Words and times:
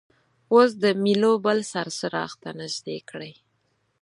اوس 0.53 0.71
د 0.83 0.85
میلو 1.03 1.33
بل 1.45 1.59
سر 1.71 1.87
څراغ 1.97 2.31
ته 2.41 2.49
نژدې 2.59 2.97
کړئ. 3.09 3.33